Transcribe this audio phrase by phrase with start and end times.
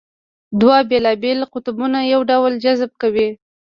[0.61, 3.29] دوه بېلابېل قطبونه یو بل جذبه کوي.